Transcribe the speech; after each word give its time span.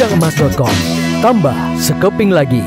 Gudangemas.com. 0.00 0.72
Tambah 1.20 1.76
sekeping 1.76 2.32
lagi. 2.32 2.64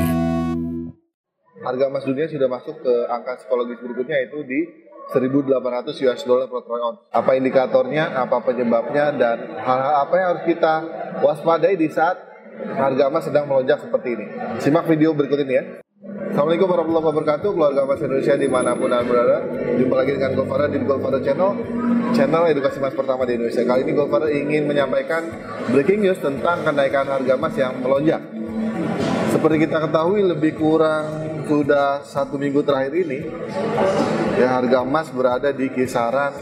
Harga 1.66 1.90
emas 1.90 2.06
dunia 2.06 2.30
sudah 2.30 2.46
masuk 2.46 2.78
ke 2.78 2.94
angka 3.10 3.42
psikologis 3.42 3.74
berikutnya 3.82 4.22
yaitu 4.22 4.46
di 4.46 4.62
1.800 5.10 5.98
US 6.06 6.22
dollar 6.22 6.46
per 6.46 6.62
troy 6.62 6.78
ounce. 6.78 7.10
Apa 7.10 7.34
indikatornya, 7.34 8.14
apa 8.14 8.38
penyebabnya, 8.38 9.18
dan 9.18 9.50
hal-hal 9.50 10.06
apa 10.06 10.14
yang 10.14 10.28
harus 10.30 10.44
kita 10.46 10.74
waspadai 11.26 11.74
di 11.74 11.90
saat 11.90 12.22
harga 12.54 13.10
emas 13.10 13.26
sedang 13.26 13.50
melonjak 13.50 13.82
seperti 13.82 14.14
ini. 14.14 14.26
Simak 14.62 14.86
video 14.86 15.10
berikut 15.10 15.42
ini 15.42 15.54
ya. 15.58 15.83
Assalamualaikum 16.34 16.66
warahmatullahi 16.66 17.06
wabarakatuh, 17.14 17.50
keluarga 17.54 17.80
emas 17.86 18.00
Indonesia 18.02 18.34
di 18.34 18.48
mana 18.50 18.74
pun 18.74 18.90
anda 18.90 19.06
berada. 19.06 19.38
Jumpa 19.78 19.94
lagi 20.02 20.18
dengan 20.18 20.34
Golfara 20.34 20.66
di 20.66 20.82
Golfara 20.82 21.22
Channel, 21.22 21.50
channel 22.10 22.42
edukasi 22.50 22.82
emas 22.82 22.90
pertama 22.90 23.22
di 23.22 23.38
Indonesia. 23.38 23.62
Kali 23.62 23.86
ini 23.86 23.94
Golfara 23.94 24.26
ingin 24.26 24.66
menyampaikan 24.66 25.30
breaking 25.70 26.02
news 26.02 26.18
tentang 26.18 26.66
kenaikan 26.66 27.06
harga 27.06 27.38
emas 27.38 27.54
yang 27.54 27.78
melonjak. 27.78 28.18
Seperti 29.30 29.62
kita 29.62 29.78
ketahui 29.86 30.26
lebih 30.26 30.58
kurang 30.58 31.06
sudah 31.46 32.02
satu 32.02 32.34
minggu 32.34 32.66
terakhir 32.66 32.98
ini 32.98 33.30
ya 34.34 34.58
harga 34.58 34.82
emas 34.82 35.14
berada 35.14 35.54
di 35.54 35.70
kisaran 35.70 36.34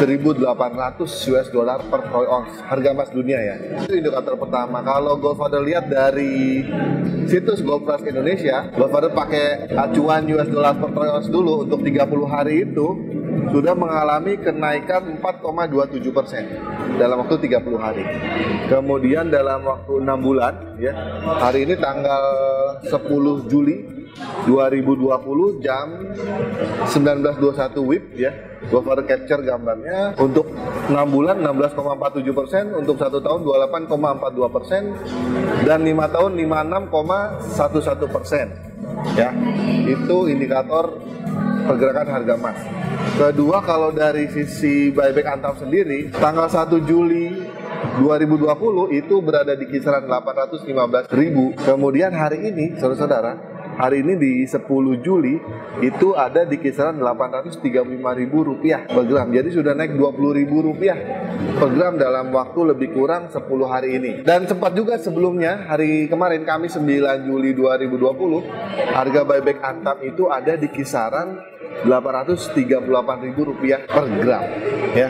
1.800 0.00 1.32
US 1.32 1.48
dollar 1.52 1.78
per 1.88 2.00
troy 2.08 2.26
ounce. 2.28 2.56
Harga 2.64 2.96
emas 2.96 3.10
dunia 3.12 3.38
ya. 3.38 3.56
Itu 3.84 3.98
indikator 3.98 4.38
pertama. 4.40 4.80
Kalau 4.80 5.18
Goldfather 5.20 5.60
lihat 5.60 5.90
dari 5.92 6.64
situs 7.28 7.60
Gold 7.60 7.84
Price 7.86 8.04
Indonesia 8.08 8.68
Goldfather 8.72 9.12
pakai 9.12 9.72
acuan 9.72 10.26
US 10.32 10.48
dollar 10.48 10.74
per 10.78 10.90
troy 10.92 11.08
ounce 11.08 11.28
dulu 11.28 11.68
untuk 11.68 11.84
30 11.84 12.08
hari 12.28 12.54
itu 12.64 12.86
sudah 13.52 13.74
mengalami 13.76 14.40
kenaikan 14.40 15.20
4,27 15.20 16.08
persen 16.12 16.44
dalam 16.96 17.20
waktu 17.24 17.36
30 17.48 17.76
hari. 17.80 18.04
Kemudian 18.68 19.28
dalam 19.28 19.64
waktu 19.64 19.92
6 20.00 20.08
bulan, 20.24 20.76
ya 20.80 20.92
hari 21.40 21.68
ini 21.68 21.76
tanggal 21.76 22.22
10 22.84 23.50
Juli 23.52 24.01
2020 24.46 25.62
jam 25.62 25.86
19.21 26.86 27.88
WIB 27.88 28.04
ya. 28.18 28.32
Gopher 28.70 29.02
capture 29.06 29.42
gambarnya. 29.42 30.14
Untuk 30.18 30.50
6 30.52 30.94
bulan 31.10 31.42
16,47 31.42 32.30
persen 32.30 32.64
untuk 32.74 32.98
satu 32.98 33.18
tahun 33.18 33.42
28,42 33.88 34.56
persen 34.56 34.82
dan 35.66 35.82
5 35.82 36.14
tahun 36.14 36.30
56,11 36.38 38.14
persen. 38.14 38.46
Ya 39.18 39.34
itu 39.86 40.30
indikator 40.30 41.00
pergerakan 41.66 42.08
harga 42.10 42.34
emas. 42.38 42.58
Kedua 43.12 43.62
kalau 43.62 43.90
dari 43.94 44.26
sisi 44.30 44.90
buyback 44.90 45.26
antam 45.26 45.54
sendiri 45.58 46.10
tanggal 46.14 46.48
1 46.50 46.70
Juli 46.86 47.34
2020 47.98 48.94
itu 48.94 49.14
berada 49.20 49.58
di 49.58 49.66
kisaran 49.66 50.06
815.000 50.06 51.10
kemudian 51.66 52.14
hari 52.14 52.38
ini 52.50 52.78
saudara-saudara 52.78 53.51
hari 53.76 54.04
ini 54.04 54.14
di 54.18 54.32
10 54.44 54.68
Juli 55.00 55.40
itu 55.80 56.12
ada 56.12 56.44
di 56.44 56.60
kisaran 56.60 57.00
Rp835.000 57.00 58.88
per 58.88 59.04
gram. 59.08 59.28
Jadi 59.32 59.48
sudah 59.52 59.72
naik 59.72 59.96
Rp20.000 59.96 61.56
per 61.56 61.68
gram 61.72 61.94
dalam 61.96 62.28
waktu 62.32 62.60
lebih 62.74 62.92
kurang 62.92 63.32
10 63.32 63.40
hari 63.68 63.98
ini. 63.98 64.12
Dan 64.22 64.44
sempat 64.44 64.76
juga 64.76 65.00
sebelumnya 65.00 65.68
hari 65.68 66.06
kemarin 66.06 66.44
kami 66.44 66.68
9 66.68 67.28
Juli 67.28 67.50
2020 67.56 68.92
harga 68.92 69.20
buyback 69.24 69.58
Antam 69.64 69.96
itu 70.04 70.28
ada 70.28 70.56
di 70.56 70.68
kisaran 70.68 71.52
Rp838.000 71.82 73.88
per 73.88 74.06
gram 74.22 74.44
ya 74.92 75.08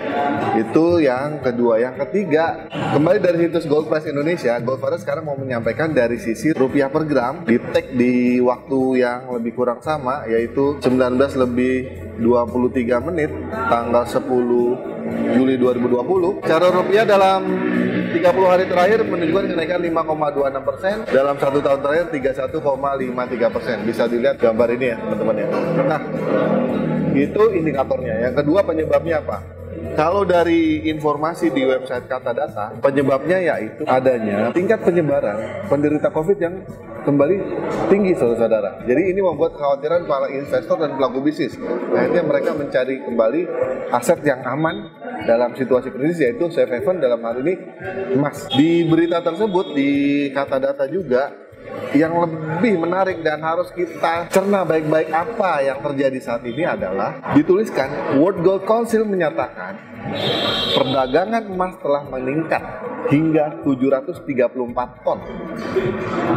itu 0.57 1.03
yang 1.03 1.43
kedua 1.43 1.83
yang 1.83 1.95
ketiga 2.07 2.71
kembali 2.71 3.19
dari 3.19 3.39
situs 3.47 3.67
Gold 3.67 3.91
Price 3.91 4.07
Indonesia 4.07 4.55
Gold 4.63 4.79
Price 4.79 5.03
sekarang 5.03 5.27
mau 5.27 5.35
menyampaikan 5.35 5.91
dari 5.91 6.23
sisi 6.23 6.55
rupiah 6.55 6.89
per 6.89 7.05
gram 7.05 7.43
di 7.43 7.59
tag 7.59 7.91
di 7.93 8.39
waktu 8.53 9.01
yang 9.01 9.33
lebih 9.33 9.57
kurang 9.57 9.81
sama 9.81 10.29
yaitu 10.29 10.77
19 10.85 11.17
lebih 11.41 11.75
23 12.21 13.09
menit 13.09 13.31
tanggal 13.49 14.05
10 14.05 14.21
Juli 15.33 15.55
2020 15.57 16.45
cara 16.45 16.67
rupiah 16.69 17.05
dalam 17.09 17.41
30 18.13 18.53
hari 18.53 18.65
terakhir 18.69 18.99
menunjukkan 19.09 19.45
kenaikan 19.57 19.81
5,26 19.81 20.69
persen. 20.69 20.97
Dalam 21.09 21.37
satu 21.41 21.59
tahun 21.65 21.81
terakhir 21.81 22.07
31,53 22.13 23.55
persen. 23.57 23.77
Bisa 23.89 24.05
dilihat 24.07 24.37
gambar 24.37 24.69
ini 24.77 24.87
ya 24.93 24.97
teman-teman 25.01 25.37
ya. 25.41 25.47
Nah 25.89 26.01
itu 27.17 27.43
indikatornya. 27.57 28.15
Yang 28.31 28.35
kedua 28.45 28.61
penyebabnya 28.63 29.25
apa? 29.25 29.39
Kalau 29.93 30.23
dari 30.23 30.89
informasi 30.89 31.53
di 31.53 31.67
website 31.67 32.07
Kata 32.07 32.33
Data, 32.33 32.73
penyebabnya 32.81 33.41
yaitu 33.43 33.83
adanya 33.85 34.49
tingkat 34.55 34.81
penyebaran 34.85 35.67
penderita 35.69 36.09
COVID 36.09 36.39
yang 36.39 36.65
kembali 37.03 37.37
tinggi 37.91 38.15
saudara-saudara. 38.15 38.87
Jadi 38.87 39.03
ini 39.15 39.21
membuat 39.21 39.59
kekhawatiran 39.59 40.07
para 40.07 40.31
investor 40.31 40.77
dan 40.79 40.95
pelaku 40.95 41.19
bisnis. 41.23 41.59
Akhirnya 41.93 42.23
mereka 42.23 42.51
mencari 42.55 43.03
kembali 43.03 43.41
aset 43.91 44.23
yang 44.23 44.41
aman 44.47 44.91
dalam 45.27 45.55
situasi 45.55 45.91
krisis 45.95 46.19
yaitu 46.23 46.51
safe 46.51 46.71
haven 46.71 47.03
dalam 47.03 47.23
hal 47.23 47.43
ini 47.43 47.55
emas. 48.15 48.47
Di 48.51 48.87
berita 48.87 49.23
tersebut 49.23 49.75
di 49.75 49.91
Kata 50.31 50.59
Data 50.59 50.87
juga 50.87 51.42
yang 51.93 52.17
lebih 52.17 52.81
menarik 52.81 53.21
dan 53.21 53.45
harus 53.45 53.69
kita 53.73 54.33
cerna 54.33 54.65
baik-baik 54.65 55.13
apa 55.13 55.61
yang 55.61 55.79
terjadi 55.85 56.19
saat 56.21 56.43
ini 56.49 56.65
adalah 56.65 57.21
dituliskan 57.37 58.17
World 58.17 58.41
Gold 58.41 58.65
Council 58.65 59.05
menyatakan 59.05 59.77
perdagangan 60.73 61.45
emas 61.53 61.77
telah 61.85 62.03
meningkat 62.09 62.63
hingga 63.13 63.61
734 63.61 65.05
ton. 65.05 65.19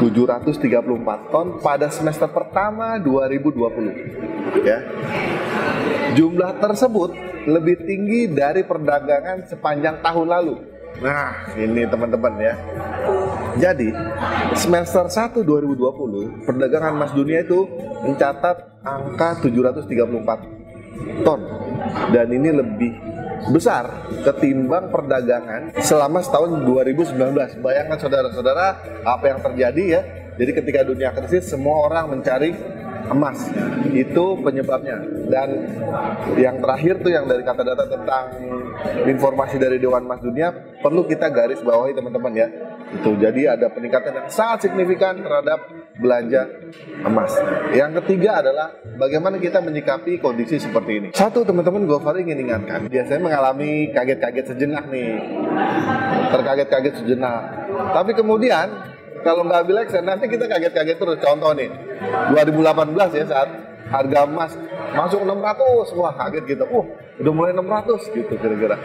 734 0.03 1.31
ton 1.31 1.47
pada 1.63 1.87
semester 1.87 2.27
pertama 2.27 2.99
2020 2.99 4.65
ya. 4.65 4.79
Jumlah 6.15 6.59
tersebut 6.59 7.11
lebih 7.45 7.85
tinggi 7.85 8.27
dari 8.27 8.65
perdagangan 8.65 9.45
sepanjang 9.45 10.01
tahun 10.01 10.27
lalu 10.27 10.74
Nah, 11.03 11.51
ini 11.59 11.83
teman-teman 11.87 12.33
ya. 12.39 12.53
Jadi, 13.55 13.91
semester 14.55 15.07
1 15.07 15.43
2020, 15.43 16.43
perdagangan 16.43 16.91
emas 16.95 17.11
dunia 17.15 17.43
itu 17.43 17.67
mencatat 18.03 18.83
angka 18.83 19.43
734 19.43 21.23
ton. 21.23 21.39
Dan 22.11 22.27
ini 22.31 22.49
lebih 22.51 22.91
besar 23.51 24.09
ketimbang 24.23 24.89
perdagangan 24.89 25.75
selama 25.83 26.23
setahun 26.23 26.63
2019. 26.63 27.59
Bayangkan 27.61 27.97
saudara-saudara 27.99 28.65
apa 29.03 29.25
yang 29.27 29.39
terjadi 29.43 29.83
ya. 29.83 30.01
Jadi 30.35 30.51
ketika 30.51 30.83
dunia 30.83 31.15
krisis 31.15 31.47
semua 31.47 31.87
orang 31.87 32.11
mencari 32.11 32.51
emas. 33.09 33.49
Itu 33.91 34.39
penyebabnya. 34.41 34.97
Dan 35.29 35.49
yang 36.39 36.61
terakhir 36.61 37.01
tuh 37.01 37.11
yang 37.13 37.25
dari 37.25 37.43
kata 37.45 37.61
data 37.61 37.85
tentang 37.85 38.25
informasi 39.07 39.55
dari 39.61 39.77
Dewan 39.79 40.05
Emas 40.05 40.21
Dunia 40.21 40.51
perlu 40.81 41.07
kita 41.07 41.29
garis 41.31 41.61
bawahi 41.61 41.95
teman-teman 41.95 42.33
ya. 42.33 42.47
Itu 42.95 43.17
jadi 43.17 43.57
ada 43.57 43.73
peningkatan 43.73 44.13
yang 44.13 44.27
sangat 44.29 44.69
signifikan 44.69 45.17
terhadap 45.19 45.65
belanja 45.95 46.47
emas. 47.01 47.31
Yang 47.71 48.03
ketiga 48.03 48.43
adalah 48.43 48.75
bagaimana 48.99 49.39
kita 49.39 49.63
menyikapi 49.63 50.19
kondisi 50.19 50.59
seperti 50.59 50.91
ini. 50.99 51.07
Satu 51.15 51.47
teman-teman 51.47 51.87
Gofar 51.87 52.19
ingin 52.19 52.45
ingatkan 52.45 52.85
biasanya 52.91 53.21
mengalami 53.23 53.89
kaget-kaget 53.95 54.53
sejenak 54.53 54.85
nih. 54.91 55.17
Terkaget-kaget 56.29 56.93
sejenak. 57.03 57.41
Tapi 57.95 58.11
kemudian 58.13 58.94
kalau 59.25 59.41
nggak 59.41 59.65
ambil 59.65 59.81
action 59.81 60.05
nanti 60.05 60.29
kita 60.29 60.45
kaget-kaget 60.45 60.97
terus. 61.01 61.17
Contoh 61.17 61.51
nih 61.57 61.73
2018 62.29 63.17
ya 63.17 63.25
saat 63.25 63.49
harga 63.89 64.29
emas 64.29 64.53
masuk 64.93 65.25
600 65.25 65.97
wah 65.97 66.13
kaget 66.13 66.43
gitu. 66.45 66.65
Uh 66.69 66.85
udah 67.15 67.33
mulai 67.33 67.51
600 67.57 68.13
gitu 68.13 68.33
kira-kira. 68.37 68.77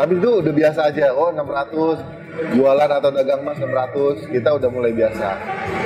Tapi 0.00 0.12
itu 0.16 0.30
udah 0.40 0.52
biasa 0.56 0.80
aja. 0.88 1.12
Oh 1.12 1.28
600 1.28 2.56
jualan 2.56 2.90
atau 2.90 3.10
dagang 3.12 3.44
emas 3.44 3.60
600 3.60 4.32
kita 4.32 4.48
udah 4.56 4.68
mulai 4.72 4.92
biasa 4.92 5.28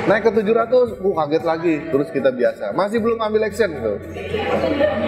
naik 0.07 0.21
ke 0.25 0.31
700 0.41 0.97
uh 0.97 1.13
kaget 1.25 1.43
lagi. 1.45 1.75
Terus 1.89 2.07
kita 2.09 2.29
biasa. 2.33 2.73
Masih 2.73 2.97
belum 3.01 3.19
ambil 3.21 3.41
action 3.45 3.69
gitu. 3.69 3.93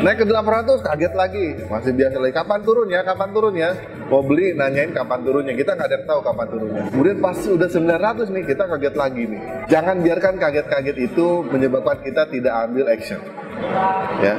Naik 0.03 0.17
ke 0.21 0.25
800 0.27 0.85
kaget 0.85 1.13
lagi. 1.13 1.47
Masih 1.69 1.91
biasa 1.95 2.15
lagi. 2.21 2.33
Kapan 2.33 2.59
turun 2.61 2.87
ya? 2.89 3.01
Kapan 3.01 3.29
turun 3.33 3.53
ya? 3.55 3.71
Mau 4.11 4.21
beli 4.21 4.53
nanyain 4.53 4.91
kapan 4.93 5.19
turunnya. 5.25 5.53
Kita 5.57 5.73
nggak 5.73 5.87
ada 5.89 5.95
yang 5.97 6.05
tahu 6.05 6.19
kapan 6.21 6.47
turunnya. 6.51 6.83
Kemudian 6.93 7.17
pas 7.23 7.37
udah 7.39 7.69
900 7.69 8.33
nih 8.35 8.43
kita 8.45 8.63
kaget 8.69 8.95
lagi 8.95 9.23
nih. 9.25 9.41
Jangan 9.71 9.95
biarkan 10.03 10.33
kaget-kaget 10.37 10.97
itu 11.01 11.27
menyebabkan 11.49 11.97
kita 12.03 12.29
tidak 12.29 12.53
ambil 12.69 12.85
action. 12.91 13.21
Ya. 14.21 14.35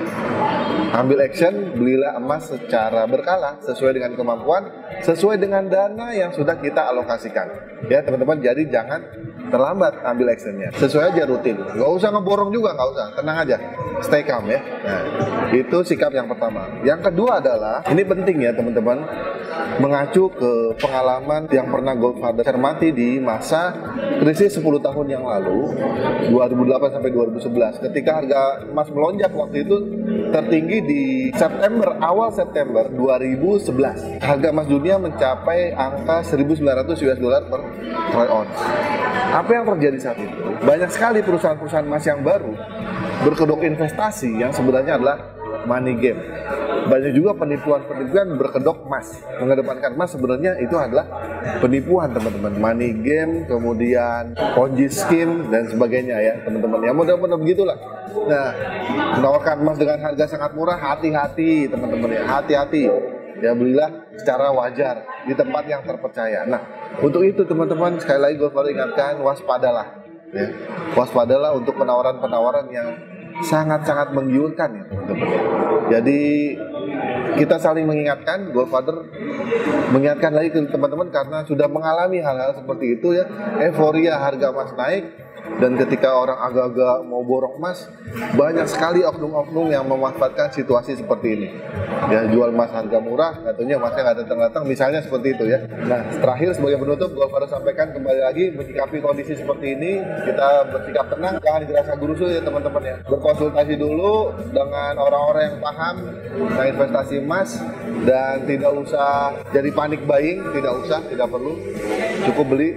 Ambil 0.94 1.26
action 1.26 1.74
belilah 1.74 2.18
emas 2.22 2.46
secara 2.46 3.02
berkala 3.10 3.58
sesuai 3.66 3.98
dengan 3.98 4.14
kemampuan 4.14 4.70
sesuai 5.02 5.42
dengan 5.42 5.66
dana 5.66 6.14
yang 6.14 6.30
sudah 6.30 6.54
kita 6.54 6.86
alokasikan. 6.94 7.50
Ya 7.90 8.04
teman-teman 8.06 8.38
jadi 8.38 8.62
jangan 8.70 9.02
terlambat 9.54 10.02
ambil 10.02 10.34
actionnya. 10.34 10.74
Sesuai 10.74 11.14
aja 11.14 11.22
rutin. 11.30 11.54
Gak 11.62 11.90
usah 11.94 12.10
ngeborong 12.10 12.50
juga, 12.50 12.74
nggak 12.74 12.88
usah. 12.90 13.06
Tenang 13.14 13.36
aja. 13.46 13.56
Stay 14.02 14.26
calm 14.26 14.50
ya. 14.50 14.58
Nah, 14.58 15.02
itu 15.54 15.78
sikap 15.86 16.10
yang 16.10 16.26
pertama. 16.26 16.66
Yang 16.82 17.14
kedua 17.14 17.38
adalah, 17.38 17.86
ini 17.86 18.02
penting 18.02 18.42
ya 18.42 18.50
teman-teman, 18.50 19.06
mengacu 19.78 20.26
ke 20.34 20.74
pengalaman 20.82 21.46
yang 21.54 21.70
pernah 21.70 21.94
Goldfather 21.94 22.42
cermati 22.42 22.90
di 22.90 23.22
masa 23.22 23.93
krisis 24.22 24.56
10 24.56 24.80
tahun 24.80 25.06
yang 25.10 25.24
lalu, 25.24 25.74
2008 26.32 26.94
sampai 26.96 27.10
2011. 27.12 27.84
Ketika 27.90 28.10
harga 28.22 28.64
emas 28.64 28.88
melonjak 28.88 29.30
waktu 29.34 29.68
itu 29.68 29.76
tertinggi 30.32 30.78
di 30.84 31.02
September, 31.36 31.98
awal 32.00 32.32
September 32.32 32.88
2011. 32.88 34.22
Harga 34.22 34.48
emas 34.50 34.66
dunia 34.66 34.96
mencapai 34.96 35.76
angka 35.76 36.24
1.900 36.24 37.04
US 37.04 37.18
dollar 37.20 37.42
per 37.46 37.60
troy 38.12 38.28
ounce. 38.30 38.60
Apa 39.34 39.50
yang 39.50 39.64
terjadi 39.66 39.98
saat 39.98 40.18
itu? 40.22 40.38
Banyak 40.62 40.90
sekali 40.94 41.18
perusahaan-perusahaan 41.20 41.86
emas 41.86 42.04
yang 42.06 42.22
baru 42.22 42.54
berkedok 43.26 43.60
investasi 43.66 44.30
yang 44.38 44.54
sebenarnya 44.54 44.94
adalah 45.00 45.16
money 45.66 45.96
game. 45.98 46.20
Banyak 46.84 47.12
juga 47.16 47.32
penipuan-penipuan 47.36 48.36
berkedok 48.36 48.84
emas. 48.84 49.24
Mengedepankan 49.40 49.96
emas 49.96 50.10
sebenarnya 50.12 50.52
itu 50.60 50.76
adalah 50.76 51.06
penipuan 51.58 52.12
teman-teman. 52.12 52.52
Money 52.60 52.90
game, 53.00 53.48
kemudian 53.48 54.36
ponzi 54.52 54.88
scheme 54.92 55.48
dan 55.48 55.64
sebagainya 55.68 56.16
ya 56.20 56.34
teman-teman. 56.44 56.84
Ya 56.84 56.92
mudah-mudahan 56.92 57.40
begitulah. 57.40 57.76
Nah, 58.24 58.50
menawarkan 59.18 59.64
emas 59.64 59.76
dengan 59.80 59.98
harga 60.00 60.24
sangat 60.28 60.52
murah, 60.52 60.76
hati-hati 60.76 61.68
teman-teman 61.72 62.08
ya, 62.12 62.22
hati-hati. 62.28 62.82
Ya 63.42 63.50
belilah 63.52 63.90
secara 64.14 64.54
wajar 64.54 65.04
di 65.26 65.34
tempat 65.34 65.66
yang 65.66 65.82
terpercaya. 65.82 66.46
Nah, 66.46 66.62
untuk 67.02 67.26
itu 67.26 67.42
teman-teman 67.44 67.98
sekali 67.98 68.20
lagi 68.22 68.34
gue 68.38 68.48
perlu 68.48 68.70
ingatkan 68.70 69.18
waspadalah. 69.20 70.04
Ya. 70.30 70.48
Waspadalah 70.94 71.54
untuk 71.54 71.74
penawaran-penawaran 71.76 72.66
yang 72.70 72.88
sangat-sangat 73.42 74.14
menggiurkan 74.14 74.70
ya 74.78 74.84
teman-teman. 74.86 75.28
Jadi 75.90 76.20
kita 77.34 77.56
saling 77.58 77.86
mengingatkan, 77.86 78.54
Godfather 78.54 79.10
mengingatkan 79.90 80.32
lagi 80.34 80.54
ke 80.54 80.60
teman-teman 80.70 81.10
karena 81.10 81.42
sudah 81.42 81.66
mengalami 81.66 82.22
hal-hal 82.22 82.54
seperti 82.54 82.98
itu 83.00 83.16
ya, 83.16 83.24
euforia 83.58 84.18
harga 84.22 84.54
emas 84.54 84.72
naik, 84.78 85.04
dan 85.44 85.76
ketika 85.76 86.08
orang 86.08 86.40
agak-agak 86.40 87.04
mau 87.04 87.20
borong 87.20 87.60
emas 87.60 87.84
banyak 88.32 88.64
sekali 88.64 89.04
oknum-oknum 89.04 89.68
yang 89.68 89.84
memanfaatkan 89.84 90.48
situasi 90.50 90.96
seperti 90.96 91.28
ini. 91.36 91.48
Ya 92.08 92.24
jual 92.28 92.52
emas 92.52 92.72
harga 92.72 92.98
murah 93.00 93.32
katanya 93.44 93.80
emasnya 93.80 94.00
nggak 94.04 94.18
datang-datang 94.24 94.62
misalnya 94.64 95.00
seperti 95.04 95.36
itu 95.36 95.44
ya. 95.48 95.64
Nah 95.84 96.00
terakhir 96.16 96.56
sebagai 96.56 96.80
penutup 96.80 97.12
gue 97.12 97.26
harus 97.28 97.50
sampaikan 97.52 97.92
kembali 97.92 98.20
lagi 98.24 98.44
menyikapi 98.56 98.96
kondisi 99.04 99.36
seperti 99.36 99.76
ini 99.76 100.00
kita 100.24 100.48
bersikap 100.72 101.06
tenang 101.12 101.34
jangan 101.40 101.62
dirasa 101.68 101.92
gurusul 101.96 102.28
ya 102.32 102.40
teman-teman 102.40 102.82
ya. 102.82 102.96
Berkonsultasi 103.04 103.74
dulu 103.76 104.32
dengan 104.48 104.96
orang-orang 104.96 105.42
yang 105.52 105.58
paham 105.60 105.94
tentang 106.34 106.66
investasi 106.72 107.14
emas 107.20 107.60
dan 108.08 108.48
tidak 108.48 108.72
usah 108.74 109.36
jadi 109.52 109.70
panik 109.76 110.00
buying 110.08 110.40
tidak 110.56 110.72
usah 110.80 110.98
tidak 111.04 111.28
perlu. 111.28 111.56
Cukup 112.24 112.46
beli 112.48 112.70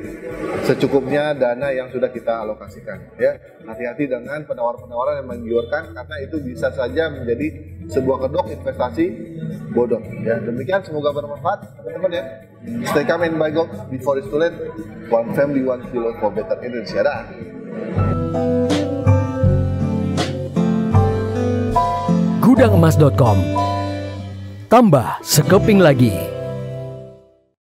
secukupnya 0.67 1.31
dana 1.31 1.71
yang 1.71 1.87
sudah 1.87 2.11
kita 2.11 2.43
alokasikan 2.43 3.15
ya. 3.15 3.39
Hati-hati 3.63 4.11
dengan 4.11 4.43
penawaran-penawaran 4.43 5.23
yang 5.23 5.27
menggiurkan 5.31 5.95
karena 5.95 6.15
itu 6.19 6.43
bisa 6.43 6.67
saja 6.75 7.07
menjadi 7.07 7.47
sebuah 7.87 8.27
kedok 8.27 8.51
investasi 8.51 9.05
bodong 9.71 10.03
ya. 10.27 10.35
Demikian 10.43 10.83
semoga 10.83 11.15
bermanfaat 11.15 11.79
teman-teman 11.79 12.11
ya. 12.11 12.23
Stay 12.91 13.07
calm 13.07 13.23
and 13.23 13.39
buy 13.39 13.47
gold 13.47 13.71
before 13.87 14.19
it's 14.19 14.27
too 14.27 14.35
late 14.35 14.55
one 15.07 15.31
family 15.31 15.63
one 15.63 15.79
kilo 15.87 16.11
for 16.19 16.27
better 16.35 16.59
Indonesia. 16.59 16.99
Dah. 16.99 17.23
Gudangemas.com 22.43 23.37
tambah 24.67 25.23
sekeping 25.23 25.79
lagi 25.79 26.36